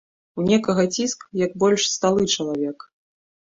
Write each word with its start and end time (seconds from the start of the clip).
У 0.39 0.45
некага 0.51 0.85
ціск, 0.95 1.27
калі 1.27 1.51
больш 1.65 1.81
сталы 1.95 2.21
чалавек. 2.35 2.91